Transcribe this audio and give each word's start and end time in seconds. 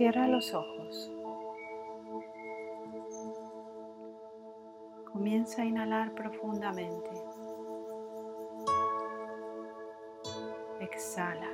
Cierra 0.00 0.26
los 0.28 0.54
ojos. 0.54 1.12
Comienza 5.12 5.60
a 5.60 5.66
inhalar 5.66 6.14
profundamente. 6.14 7.10
Exhala. 10.80 11.50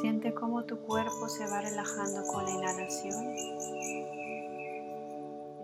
Siente 0.00 0.32
cómo 0.32 0.62
tu 0.62 0.78
cuerpo 0.82 1.28
se 1.28 1.48
va 1.48 1.62
relajando 1.62 2.22
con 2.32 2.44
la 2.44 2.50
inhalación 2.52 3.34
y 3.34 4.06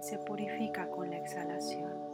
se 0.01 0.19
purifica 0.19 0.91
con 0.91 1.11
la 1.11 1.19
exhalación. 1.19 2.12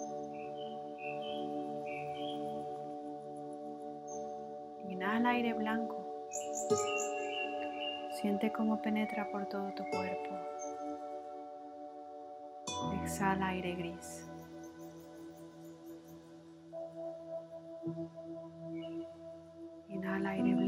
Inhala 4.99 5.29
aire 5.29 5.53
blanco. 5.53 6.27
Siente 8.21 8.51
cómo 8.51 8.83
penetra 8.83 9.31
por 9.31 9.47
todo 9.47 9.73
tu 9.73 9.85
cuerpo. 9.91 10.35
Exhala 13.05 13.47
aire 13.47 13.77
gris. 13.77 14.29
Inhala 19.89 20.31
aire 20.31 20.55
blanco. 20.57 20.68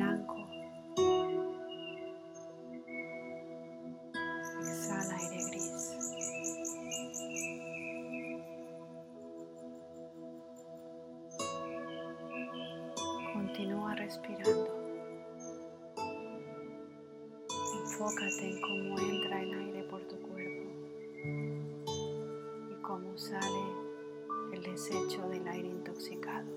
Sale 23.30 23.62
el 24.52 24.62
desecho 24.62 25.28
del 25.28 25.46
aire 25.46 25.68
intoxicado. 25.68 26.48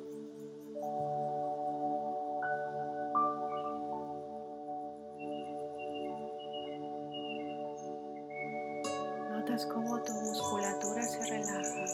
Notas 9.29 9.65
cómo 9.67 10.01
tu 10.01 10.13
musculatura 10.13 11.03
se 11.03 11.25
relaja, 11.27 11.85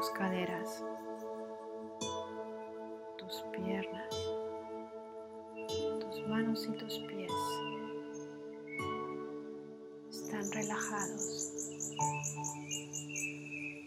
tus 0.00 0.10
caderas, 0.12 0.82
tus 3.18 3.44
piernas, 3.52 4.08
tus 6.00 6.26
manos 6.26 6.66
y 6.66 6.72
tus 6.78 6.98
pies 7.00 7.30
están 10.08 10.50
relajados. 10.52 11.52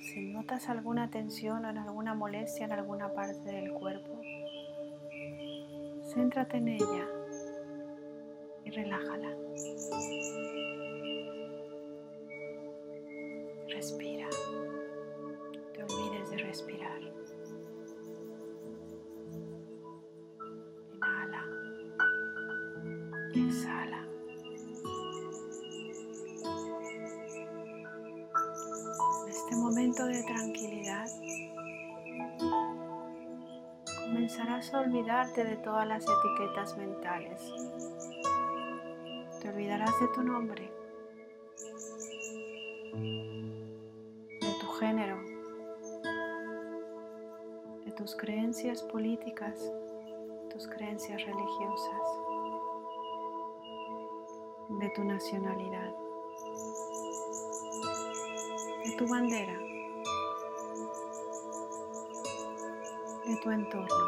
Si 0.02 0.32
notas 0.32 0.70
alguna 0.70 1.10
tensión 1.10 1.66
o 1.66 1.72
en 1.72 1.80
alguna 1.80 2.14
molestia 2.14 2.68
en 2.68 2.74
alguna 2.74 3.12
parte 3.12 3.52
del 3.52 3.74
cuerpo, 3.74 4.22
céntrate 6.14 6.58
en 6.58 6.68
ella 6.68 7.08
y 8.66 8.70
relájala. 8.70 9.36
Exhala. 23.36 24.08
En 29.24 29.30
este 29.30 29.56
momento 29.56 30.06
de 30.06 30.22
tranquilidad, 30.22 31.08
comenzarás 34.06 34.72
a 34.74 34.82
olvidarte 34.82 35.44
de 35.46 35.56
todas 35.58 35.88
las 35.88 36.04
etiquetas 36.04 36.78
mentales. 36.78 37.42
Te 39.42 39.50
olvidarás 39.50 40.00
de 40.00 40.08
tu 40.10 40.22
nombre, 40.22 40.72
de 44.42 44.56
tu 44.62 44.68
género, 44.80 45.18
de 47.84 47.92
tus 47.94 48.16
creencias 48.16 48.84
políticas, 48.84 49.60
tus 50.52 50.68
creencias 50.68 51.20
religiosas, 51.26 52.23
de 54.70 54.90
tu 54.90 55.04
nacionalidad, 55.04 55.94
de 58.86 58.96
tu 58.98 59.08
bandera, 59.08 59.58
de 63.26 63.38
tu 63.42 63.52
entorno, 63.52 64.06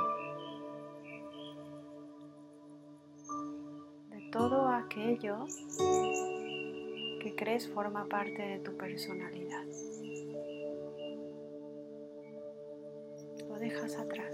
de 4.09 4.29
todo 4.31 4.67
aquello 4.69 5.45
que 7.21 7.35
crees 7.35 7.67
forma 7.69 8.05
parte 8.07 8.41
de 8.41 8.59
tu 8.59 8.75
personalidad. 8.77 9.63
Lo 13.47 13.55
dejas 13.59 13.95
atrás. 13.95 14.24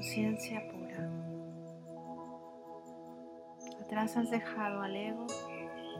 Conciencia 0.00 0.66
pura. 0.70 1.10
Atrás 3.82 4.16
has 4.16 4.30
dejado 4.30 4.80
al 4.80 4.96
ego 4.96 5.26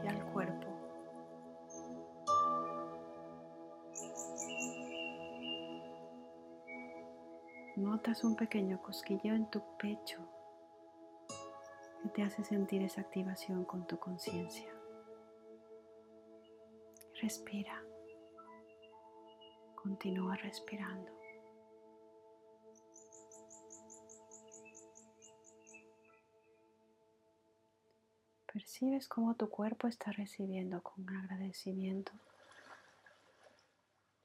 y 0.03 0.07
al 0.07 0.25
cuerpo. 0.31 0.67
Notas 7.75 8.23
un 8.23 8.35
pequeño 8.35 8.81
cosquilleo 8.81 9.35
en 9.35 9.47
tu 9.51 9.61
pecho 9.77 10.17
que 12.01 12.09
te 12.09 12.23
hace 12.23 12.43
sentir 12.43 12.81
esa 12.81 13.01
activación 13.01 13.65
con 13.65 13.85
tu 13.85 13.99
conciencia. 13.99 14.73
Respira. 17.21 17.83
Continúa 19.75 20.37
respirando. 20.37 21.20
Percibes 28.53 29.07
cómo 29.07 29.35
tu 29.35 29.49
cuerpo 29.49 29.87
está 29.87 30.11
recibiendo 30.11 30.81
con 30.81 31.07
agradecimiento 31.09 32.11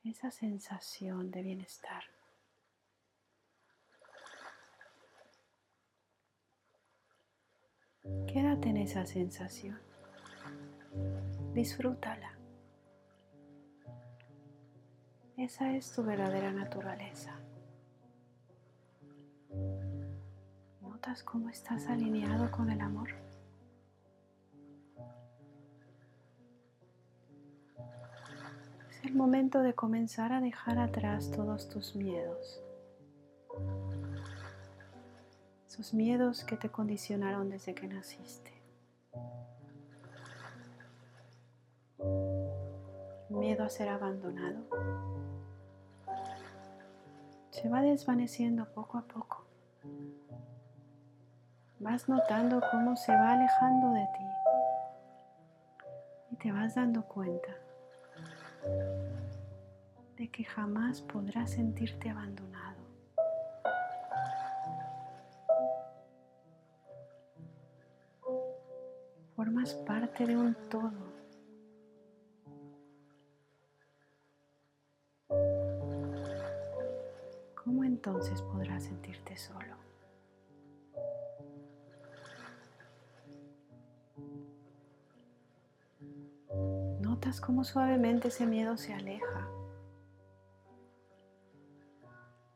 esa 0.03 0.31
sensación 0.31 1.31
de 1.31 1.43
bienestar. 1.43 2.03
Quédate 8.27 8.69
en 8.71 8.79
esa 8.79 9.07
sensación. 9.07 9.79
Disfrútala. 11.55 12.37
Esa 15.37 15.73
es 15.73 15.93
tu 15.93 16.03
verdadera 16.03 16.51
naturaleza. 16.51 17.39
¿Notas 20.81 21.23
cómo 21.23 21.49
estás 21.49 21.87
alineado 21.87 22.51
con 22.51 22.71
el 22.71 22.81
amor? 22.81 23.26
Es 28.97 29.05
el 29.05 29.15
momento 29.15 29.61
de 29.61 29.75
comenzar 29.75 30.33
a 30.33 30.41
dejar 30.41 30.79
atrás 30.79 31.31
todos 31.31 31.69
tus 31.69 31.95
miedos. 31.95 32.63
Esos 35.69 35.93
miedos 35.93 36.45
que 36.45 36.57
te 36.57 36.71
condicionaron 36.71 37.51
desde 37.51 37.75
que 37.75 37.87
naciste. 37.87 38.53
Miedo 43.29 43.65
a 43.65 43.69
ser 43.69 43.91
abandonado. 43.91 44.65
Se 47.51 47.69
va 47.69 47.83
desvaneciendo 47.83 48.65
poco 48.73 48.97
a 48.97 49.03
poco. 49.03 49.45
vas 51.81 52.09
notando 52.09 52.63
cómo 52.71 52.97
se 52.97 53.13
va 53.13 53.33
alejando 53.33 53.93
de 53.93 54.07
ti 54.17 54.25
y 56.31 56.37
te 56.37 56.51
vas 56.51 56.75
dando 56.75 57.05
cuenta 57.05 57.66
de 60.17 60.29
que 60.29 60.45
jamás 60.45 61.01
podrás 61.03 61.51
sentirte 61.51 62.09
abandonado. 62.09 62.77
Formas 69.35 69.75
parte 69.75 70.27
de 70.27 70.37
un 70.37 70.55
todo. 70.71 71.16
Cómo 87.47 87.63
suavemente 87.63 88.27
ese 88.27 88.45
miedo 88.45 88.77
se 88.77 88.93
aleja. 88.93 89.47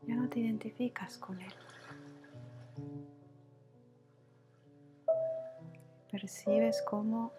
Ya 0.02 0.16
no 0.16 0.28
te 0.28 0.40
identificas 0.40 1.16
con 1.16 1.40
él. 1.40 1.52
Percibes 6.10 6.82
cómo 6.82 7.30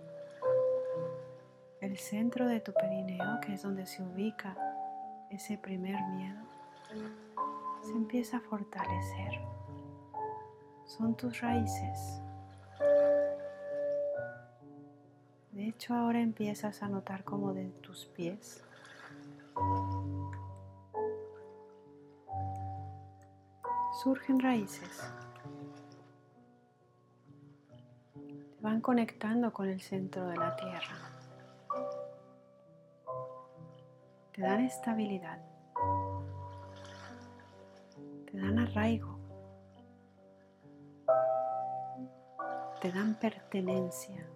el 1.81 1.97
centro 1.97 2.47
de 2.47 2.61
tu 2.61 2.71
perineo, 2.71 3.41
que 3.41 3.55
es 3.55 3.63
donde 3.63 3.85
se 3.85 4.01
ubica 4.01 4.55
ese 5.29 5.57
primer 5.57 6.01
miedo, 6.03 6.39
se 7.81 7.91
empieza 7.91 8.37
a 8.37 8.39
fortalecer. 8.39 9.41
Son 10.85 11.17
tus 11.17 11.41
raíces. 11.41 12.21
De 15.81 15.85
hecho, 15.85 15.95
ahora 15.95 16.21
empiezas 16.21 16.83
a 16.83 16.87
notar 16.87 17.23
como 17.23 17.55
de 17.55 17.65
tus 17.81 18.05
pies 18.05 18.63
surgen 24.03 24.39
raíces. 24.39 25.11
Te 28.13 28.61
van 28.61 28.79
conectando 28.79 29.51
con 29.51 29.69
el 29.69 29.81
centro 29.81 30.27
de 30.27 30.37
la 30.37 30.55
tierra. 30.55 30.97
Te 34.33 34.41
dan 34.43 34.63
estabilidad. 34.65 35.41
Te 38.29 38.37
dan 38.37 38.59
arraigo. 38.59 39.17
Te 42.79 42.91
dan 42.91 43.15
pertenencia. 43.15 44.27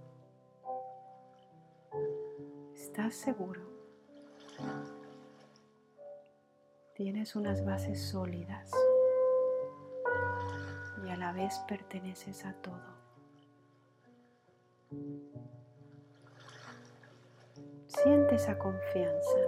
¿Estás 2.97 3.15
seguro? 3.15 3.59
Tienes 6.93 7.35
unas 7.35 7.65
bases 7.65 8.01
sólidas 8.01 8.71
y 11.03 11.09
a 11.09 11.17
la 11.17 11.33
vez 11.33 11.59
perteneces 11.67 12.45
a 12.45 12.53
todo. 12.53 12.95
Siente 17.87 18.35
esa 18.35 18.57
confianza. 18.57 19.39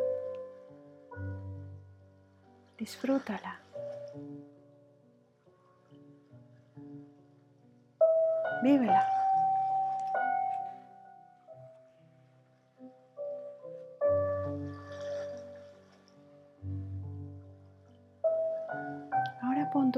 Disfrútala. 2.78 3.62
Vívela. 8.62 9.17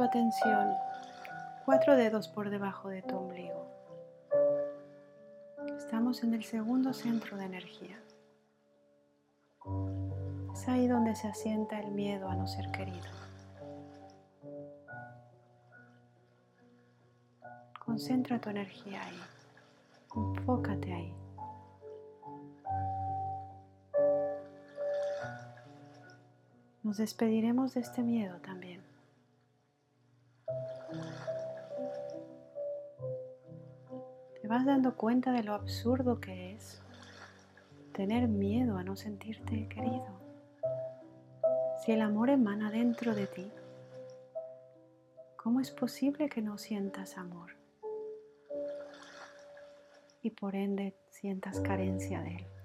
Atención 0.10 0.74
cuatro 1.66 1.96
dedos 1.96 2.28
por 2.28 2.50
debajo 2.50 2.90
de 2.90 3.04
tu 3.04 3.16
ombligo. 3.16 3.68
Estamos 5.78 6.24
en 6.24 6.34
el 6.34 6.44
segundo 6.44 6.94
centro 6.94 7.38
de 7.38 7.46
energía. 7.46 8.00
Es 10.52 10.68
ahí 10.68 10.88
donde 10.88 11.16
se 11.16 11.28
asienta 11.28 11.80
el 11.80 11.92
miedo 11.92 12.28
a 12.28 12.34
no 12.34 12.48
ser 12.48 12.72
querido. 12.72 13.06
Concentra 17.78 18.42
tu 18.42 18.50
energía 18.50 19.04
ahí. 19.06 19.20
Enfócate 20.16 20.92
ahí. 20.92 21.14
Nos 26.82 26.98
despediremos 26.98 27.76
de 27.76 27.82
este 27.82 28.02
miedo 28.02 28.38
también. 28.38 28.90
Vas 34.50 34.65
dando 34.65 34.95
cuenta 34.95 35.31
de 35.31 35.44
lo 35.44 35.53
absurdo 35.53 36.19
que 36.19 36.53
es 36.53 36.81
tener 37.94 38.27
miedo 38.27 38.77
a 38.77 38.83
no 38.83 38.95
sentirte 38.95 39.69
querido. 39.69 40.07
Si 41.86 41.91
el 41.91 42.01
amor 42.01 42.31
emana 42.31 42.71
dentro 42.71 43.13
de 43.13 43.27
ti, 43.27 43.51
¿cómo 45.38 45.59
es 45.59 45.69
posible 45.69 46.30
que 46.30 46.41
no 46.41 46.57
sientas 46.57 47.19
amor? 47.19 47.51
Y 50.24 50.31
por 50.31 50.56
ende 50.56 50.95
sientas 51.12 51.59
carencia 51.59 52.21
de 52.21 52.38
él. 52.38 52.59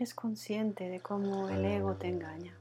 Eres 0.00 0.14
consciente 0.14 0.88
de 0.88 0.98
cómo 0.98 1.50
el 1.50 1.62
ego 1.62 1.94
te 1.94 2.08
engaña. 2.08 2.58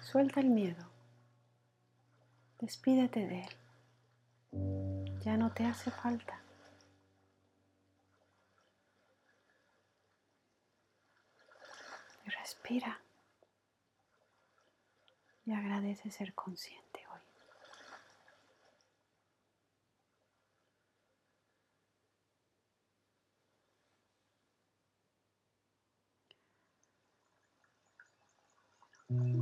Suelta 0.00 0.40
el 0.40 0.48
miedo. 0.48 0.90
Despídete 2.58 3.26
de 3.26 3.42
él. 3.42 5.20
Ya 5.20 5.36
no 5.36 5.52
te 5.52 5.66
hace 5.66 5.90
falta. 5.90 6.40
Respira. 12.24 13.02
Y 15.44 15.52
agradece 15.52 16.10
ser 16.10 16.32
consciente 16.32 17.06
hoy. 29.10 29.40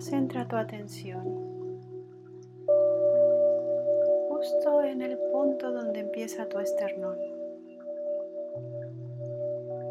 centra 0.00 0.46
tu 0.46 0.56
atención 0.56 1.22
justo 4.28 4.82
en 4.82 5.00
el 5.00 5.16
punto 5.32 5.72
donde 5.72 6.00
empieza 6.00 6.46
tu 6.46 6.58
esternón. 6.58 7.16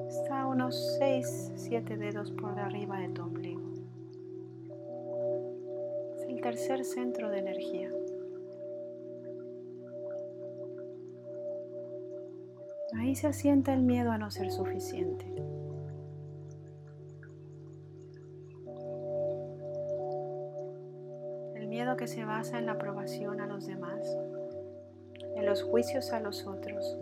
Está 0.07 0.41
a 0.41 0.47
unos 0.47 0.99
6-7 0.99 1.97
dedos 1.97 2.31
por 2.31 2.59
arriba 2.59 2.99
de 2.99 3.09
tu 3.09 3.23
ombligo. 3.23 3.61
Es 6.15 6.23
el 6.29 6.41
tercer 6.41 6.85
centro 6.85 7.31
de 7.31 7.39
energía. 7.39 7.89
Ahí 12.95 13.15
se 13.15 13.25
asienta 13.25 13.73
el 13.73 13.81
miedo 13.81 14.11
a 14.11 14.19
no 14.19 14.29
ser 14.29 14.51
suficiente. 14.51 15.25
Que 21.97 22.07
se 22.07 22.23
basa 22.23 22.57
en 22.57 22.65
la 22.65 22.73
aprobación 22.73 23.41
a 23.41 23.45
los 23.45 23.67
demás, 23.67 23.99
en 25.35 25.45
los 25.45 25.63
juicios 25.63 26.13
a 26.13 26.21
los 26.21 26.47
otros 26.47 26.97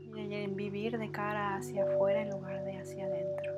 y 0.00 0.34
en 0.34 0.56
vivir 0.56 0.98
de 0.98 1.10
cara 1.10 1.54
hacia 1.56 1.84
afuera 1.84 2.22
en 2.22 2.30
lugar 2.30 2.64
de 2.64 2.78
hacia 2.78 3.06
adentro. 3.06 3.52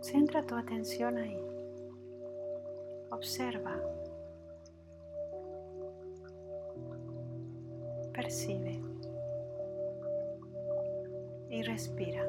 Centra 0.00 0.44
tu 0.46 0.54
atención 0.54 1.18
ahí. 1.18 1.38
Observa. 3.10 3.76
Percibe. 8.12 8.80
Y 11.50 11.62
respira. 11.62 12.24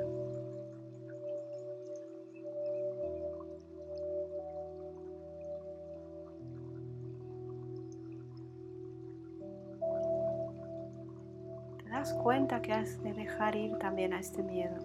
Cuenta 12.08 12.62
que 12.62 12.72
has 12.72 13.04
de 13.04 13.14
dejar 13.14 13.56
ir 13.56 13.78
también 13.78 14.14
a 14.14 14.20
este 14.20 14.42
miedo, 14.42 14.78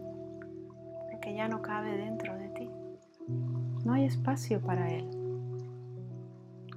porque 1.10 1.32
ya 1.34 1.46
no 1.46 1.62
cabe 1.62 1.96
dentro 1.96 2.36
de 2.36 2.48
ti. 2.48 2.70
No 3.84 3.92
hay 3.92 4.04
espacio 4.04 4.60
para 4.60 4.90
él. 4.90 5.08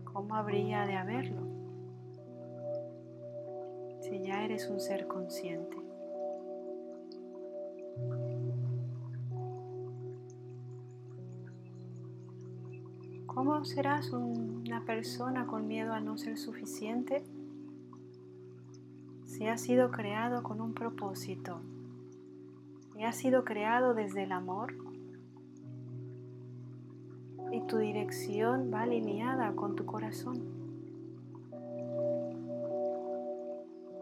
¿Cómo 0.03 0.35
habría 0.35 0.85
de 0.85 0.95
haberlo? 0.95 1.41
Si 4.01 4.21
ya 4.21 4.43
eres 4.45 4.69
un 4.69 4.79
ser 4.79 5.07
consciente. 5.07 5.75
¿Cómo 13.25 13.65
serás 13.65 14.11
una 14.11 14.85
persona 14.85 15.47
con 15.47 15.67
miedo 15.67 15.93
a 15.93 15.99
no 15.99 16.17
ser 16.17 16.37
suficiente? 16.37 17.23
Si 19.37 19.47
has 19.47 19.61
sido 19.61 19.91
creado 19.91 20.43
con 20.43 20.61
un 20.61 20.73
propósito 20.73 21.61
y 22.95 23.03
has 23.03 23.15
sido 23.15 23.45
creado 23.45 23.93
desde 23.93 24.23
el 24.23 24.31
amor 24.31 24.73
y 27.51 27.61
tu 27.67 27.77
dirección 27.77 28.71
va 28.73 28.81
alineada 28.81 29.53
con 29.53 29.75
tu 29.75 29.85
corazón. 29.85 30.43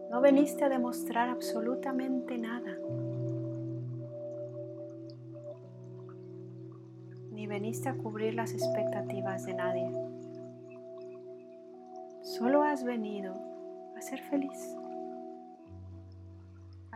No 0.10 0.22
veniste 0.22 0.64
a 0.64 0.70
demostrar 0.70 1.30
absolutamente 1.30 2.38
nada. 2.38 2.78
veniste 7.48 7.88
a 7.88 7.94
cubrir 7.94 8.34
las 8.34 8.52
expectativas 8.52 9.46
de 9.46 9.54
nadie. 9.54 9.90
Solo 12.22 12.64
has 12.64 12.84
venido 12.84 13.34
a 13.96 14.02
ser 14.02 14.20
feliz, 14.24 14.76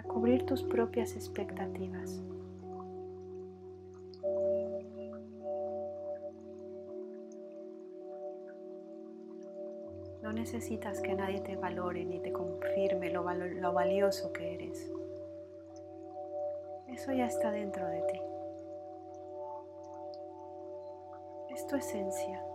cubrir 0.10 0.46
tus 0.46 0.62
propias 0.64 1.16
expectativas. 1.16 2.22
No 10.22 10.34
necesitas 10.34 11.00
que 11.00 11.14
nadie 11.14 11.40
te 11.40 11.56
valore 11.56 12.04
ni 12.04 12.20
te 12.20 12.34
confirme 12.34 13.10
lo, 13.12 13.24
lo 13.34 13.72
valioso 13.72 14.34
que 14.34 14.56
eres. 14.56 14.92
Eso 16.90 17.14
ya 17.14 17.28
está 17.28 17.52
dentro 17.52 17.88
de 17.88 18.02
ti. 18.12 18.20
es 21.60 21.68
tu 21.68 21.76
esencia. 21.76 22.49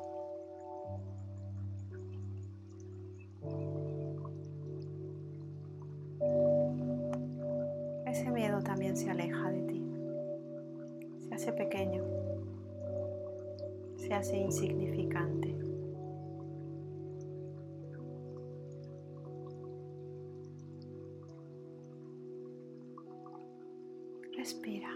Respira. 24.45 24.91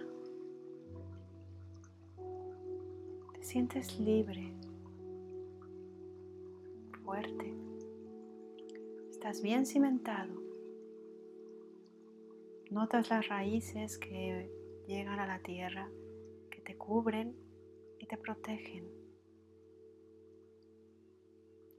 sientes 3.40 3.98
libre, 3.98 4.52
fuerte, 7.02 7.54
estás 9.08 9.40
bien 9.40 9.64
cimentado. 9.64 10.34
Notas 12.70 13.08
las 13.08 13.26
raíces 13.28 13.96
que 13.96 14.52
llegan 14.86 15.18
a 15.18 15.26
la 15.26 15.38
tierra, 15.38 15.90
que 16.50 16.60
te 16.60 16.76
cubren 16.76 17.34
y 17.98 18.04
te 18.04 18.18
protegen. 18.18 18.86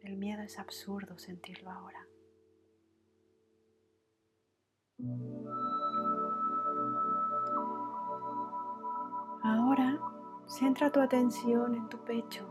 El 0.02 0.18
miedo 0.18 0.42
es 0.42 0.58
absurdo 0.58 1.20
sentirlo 1.20 1.70
ahora. 1.70 2.08
Ahora 9.50 10.00
Centra 10.50 10.92
tu 10.92 11.00
atención 11.00 11.76
en 11.76 11.88
tu 11.90 12.00
pecho. 12.00 12.44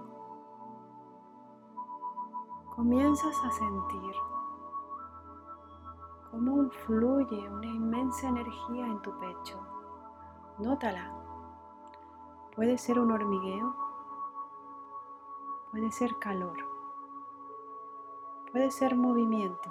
Comienzas 2.77 3.37
a 3.45 3.51
sentir 3.51 4.15
cómo 6.31 6.71
fluye 6.87 7.51
una 7.51 7.67
inmensa 7.67 8.29
energía 8.29 8.87
en 8.87 9.03
tu 9.03 9.11
pecho. 9.19 9.61
Nótala. 10.59 11.13
Puede 12.55 12.79
ser 12.79 13.01
un 13.01 13.11
hormigueo, 13.11 13.75
puede 15.73 15.91
ser 15.91 16.17
calor, 16.21 16.59
puede 18.53 18.71
ser 18.71 18.97
movimiento. 18.97 19.71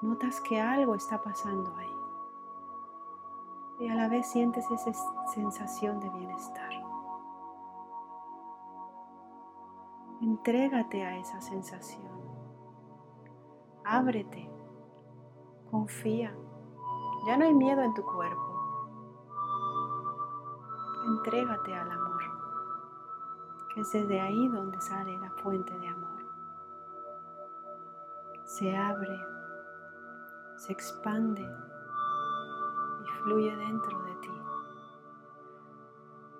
Notas 0.00 0.40
que 0.40 0.58
algo 0.58 0.94
está 0.94 1.20
pasando 1.20 1.76
ahí 1.76 1.87
y 3.80 3.88
a 3.88 3.94
la 3.94 4.08
vez 4.08 4.26
sientes 4.26 4.68
esa 4.70 4.92
sensación 5.32 6.00
de 6.00 6.10
bienestar. 6.10 6.70
Entrégate 10.20 11.04
a 11.04 11.16
esa 11.18 11.40
sensación. 11.40 12.10
Ábrete. 13.84 14.50
Confía. 15.70 16.34
Ya 17.26 17.36
no 17.36 17.44
hay 17.44 17.54
miedo 17.54 17.82
en 17.82 17.94
tu 17.94 18.02
cuerpo. 18.02 18.48
Entrégate 21.06 21.74
al 21.74 21.90
amor, 21.90 22.22
que 23.72 23.80
es 23.80 23.92
desde 23.92 24.20
ahí 24.20 24.48
donde 24.48 24.80
sale 24.80 25.16
la 25.18 25.30
fuente 25.42 25.78
de 25.78 25.88
amor. 25.88 26.24
Se 28.44 28.76
abre, 28.76 29.18
se 30.56 30.72
expande 30.72 31.46
fluye 33.22 33.56
dentro 33.56 34.02
de 34.02 34.14
ti. 34.16 34.42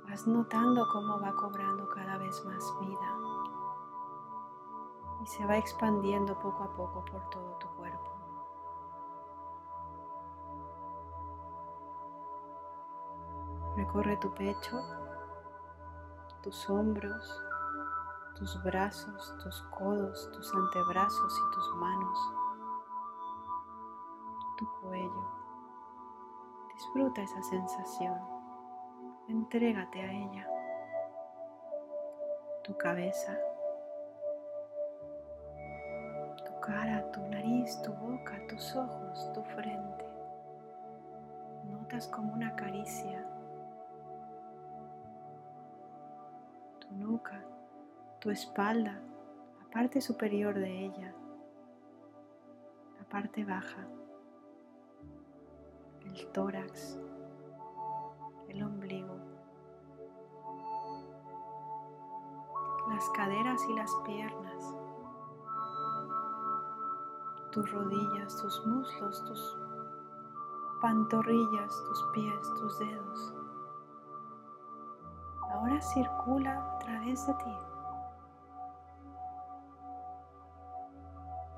Vas 0.09 0.27
notando 0.27 0.87
cómo 0.89 1.21
va 1.21 1.35
cobrando 1.35 1.89
cada 1.89 2.19
vez 2.19 2.45
más 2.45 2.65
vida 2.81 3.19
y 5.23 5.27
se 5.27 5.45
va 5.47 5.57
expandiendo 5.57 6.39
poco 6.39 6.65
a 6.65 6.69
poco 6.75 7.05
por 7.05 7.29
todo 7.31 7.57
tu 7.59 7.69
cuerpo. 7.77 8.11
Recorre 13.77 14.17
tu 14.17 14.33
pecho, 14.35 14.81
tus 16.43 16.69
hombros, 16.69 17.43
tus 18.35 18.63
brazos, 18.63 19.35
tus 19.43 19.63
codos, 19.71 20.31
tus 20.33 20.55
antebrazos 20.55 21.39
y 21.39 21.55
tus 21.55 21.75
manos, 21.77 22.19
tu 24.57 24.69
cuello. 24.81 25.38
Disfruta 26.89 27.21
esa 27.21 27.43
sensación, 27.43 28.19
entrégate 29.29 30.01
a 30.01 30.11
ella, 30.11 30.49
tu 32.65 32.75
cabeza. 32.79 33.39
Cara, 36.63 37.11
tu 37.13 37.21
nariz, 37.29 37.81
tu 37.83 37.93
boca, 37.93 38.39
tus 38.49 38.75
ojos, 38.75 39.31
tu 39.35 39.43
frente. 39.43 40.07
Notas 41.71 42.09
como 42.09 42.33
una 42.33 42.57
caricia. 42.57 43.23
Tu 46.81 46.95
nuca, 46.95 47.39
tu 48.19 48.31
espalda, 48.31 48.99
la 49.61 49.71
parte 49.71 50.01
superior 50.01 50.55
de 50.59 50.87
ella, 50.87 51.13
la 52.99 53.05
parte 53.11 53.45
baja, 53.45 53.87
el 56.15 56.27
tórax, 56.33 56.99
el 58.49 58.63
ombligo, 58.63 59.17
las 62.89 63.09
caderas 63.11 63.61
y 63.69 63.75
las 63.75 63.95
piernas 64.05 64.75
tus 67.59 67.73
rodillas, 67.73 68.37
tus 68.41 68.67
muslos, 68.67 69.25
tus 69.25 69.57
pantorrillas, 70.81 71.73
tus 71.89 72.07
pies, 72.13 72.55
tus 72.59 72.79
dedos. 72.79 73.35
Ahora 75.51 75.81
circula 75.81 76.53
a 76.53 76.79
través 76.79 77.27
de 77.27 77.35
ti. 77.35 77.57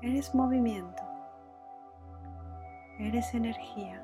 Eres 0.01 0.33
movimiento. 0.33 1.03
Eres 2.97 3.33
energía. 3.33 4.03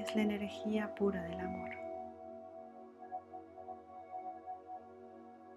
Es 0.00 0.16
la 0.16 0.22
energía 0.22 0.94
pura 0.94 1.22
del 1.24 1.38
amor. 1.38 1.68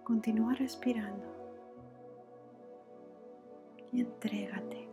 Continúa 0.04 0.52
respirando 0.52 1.24
y 3.90 4.02
entrégate. 4.02 4.86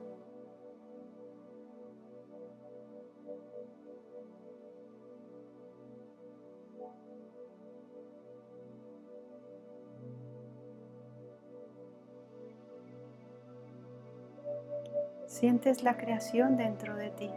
Sientes 15.28 15.84
la 15.84 15.98
creación 15.98 16.56
dentro 16.56 16.96
de 16.96 17.10
ti. 17.10 17.30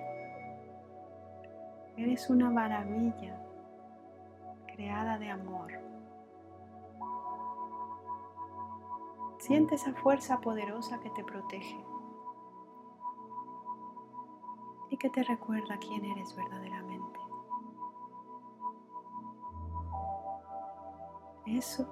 Eres 2.05 2.29
una 2.29 2.51
maravilla 2.51 3.35
creada 4.67 5.17
de 5.17 5.31
amor. 5.31 5.73
Siente 9.39 9.77
esa 9.77 9.95
fuerza 9.95 10.39
poderosa 10.43 11.01
que 11.01 11.09
te 11.09 11.25
protege 11.25 11.83
y 14.91 14.99
que 14.99 15.09
te 15.09 15.23
recuerda 15.23 15.79
quién 15.79 16.05
eres 16.05 16.37
verdaderamente. 16.37 17.21
Eso, 21.47 21.89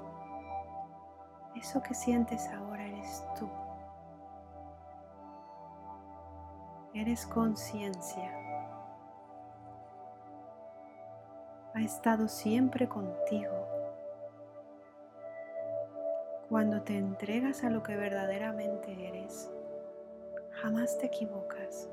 eso 1.56 1.82
que 1.82 1.94
sientes 1.94 2.46
ahora 2.48 2.84
eres 2.86 3.24
tú. 3.38 3.48
Eres 6.92 7.26
conciencia. 7.28 8.41
Estado 11.82 12.28
siempre 12.28 12.88
contigo. 12.88 13.66
Cuando 16.48 16.82
te 16.82 16.96
entregas 16.96 17.64
a 17.64 17.70
lo 17.70 17.82
que 17.82 17.96
verdaderamente 17.96 19.08
eres, 19.08 19.50
jamás 20.52 20.96
te 20.98 21.06
equivocas. 21.06 21.88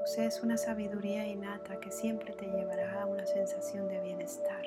Posees 0.00 0.42
una 0.42 0.58
sabiduría 0.58 1.26
innata 1.26 1.80
que 1.80 1.90
siempre 1.90 2.34
te 2.34 2.46
llevará 2.46 3.02
a 3.02 3.06
una 3.06 3.26
sensación 3.26 3.88
de 3.88 4.00
bienestar. 4.00 4.62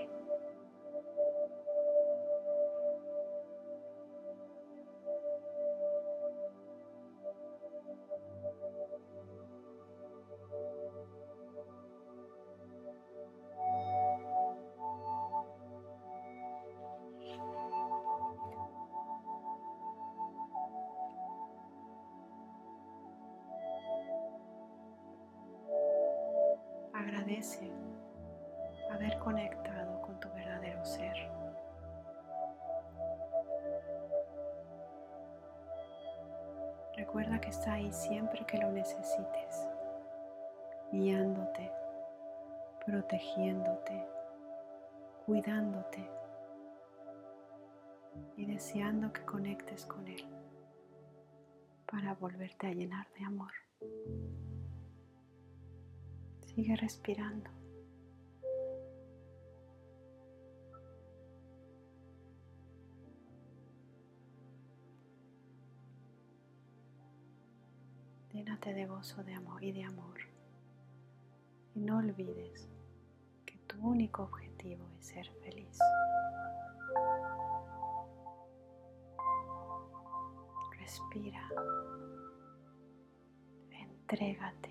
Agradece 27.32 27.72
haber 28.92 29.18
conectado 29.20 30.02
con 30.02 30.20
tu 30.20 30.30
verdadero 30.34 30.84
ser. 30.84 31.16
Recuerda 36.98 37.40
que 37.40 37.48
está 37.48 37.74
ahí 37.74 37.90
siempre 37.94 38.46
que 38.46 38.58
lo 38.58 38.70
necesites, 38.74 39.66
guiándote, 40.92 41.72
protegiéndote, 42.86 44.06
cuidándote 45.26 46.12
y 48.36 48.46
deseando 48.46 49.14
que 49.14 49.24
conectes 49.24 49.86
con 49.86 50.06
Él 50.06 50.28
para 51.90 52.14
volverte 52.14 52.68
a 52.68 52.74
llenar 52.74 53.08
de 53.18 53.24
amor. 53.24 53.54
Sigue 56.56 56.76
respirando. 56.76 57.50
Llénate 68.34 68.74
de 68.74 68.86
gozo 68.86 69.24
de 69.24 69.34
amor 69.34 69.64
y 69.64 69.72
de 69.72 69.86
amor. 69.86 70.20
Y 71.74 71.80
no 71.80 72.00
olvides 72.00 72.68
que 73.46 73.58
tu 73.68 73.80
único 73.80 74.24
objetivo 74.24 74.86
es 75.00 75.06
ser 75.06 75.30
feliz. 75.44 75.80
Respira. 80.78 81.48
Entrégate 83.72 84.71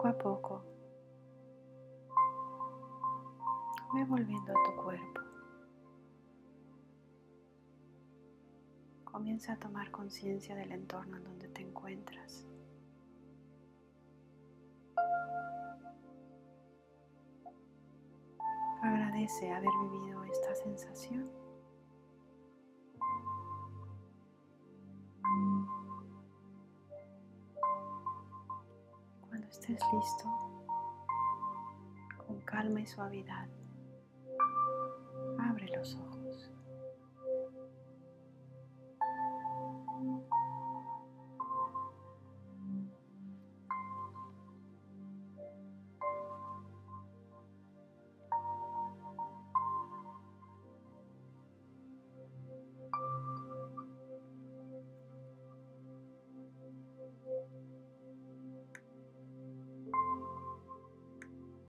Poco 0.00 0.08
a 0.08 0.16
poco, 0.16 0.64
ve 3.92 4.02
volviendo 4.06 4.50
a 4.50 4.54
tu 4.64 4.82
cuerpo. 4.82 5.20
Comienza 9.04 9.52
a 9.52 9.58
tomar 9.58 9.90
conciencia 9.90 10.54
del 10.54 10.72
entorno 10.72 11.18
en 11.18 11.24
donde 11.24 11.48
te 11.48 11.60
encuentras. 11.60 12.46
Agradece 18.82 19.52
haber 19.52 19.70
vivido 19.82 20.24
esta 20.24 20.54
sensación. 20.54 21.39
Estés 29.72 29.92
listo, 29.92 30.24
con 32.26 32.40
calma 32.40 32.80
y 32.80 32.86
suavidad, 32.86 33.48
abre 35.38 35.68
los 35.68 35.94
ojos. 35.94 36.19